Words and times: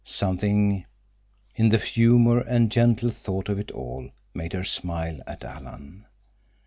Something 0.03 0.87
in 1.53 1.69
the 1.69 1.77
humor 1.77 2.39
and 2.39 2.71
gentle 2.71 3.11
thought 3.11 3.49
of 3.49 3.59
it 3.59 3.69
all 3.69 4.09
made 4.33 4.53
her 4.53 4.63
smile 4.63 5.21
at 5.27 5.43
Alan. 5.43 6.07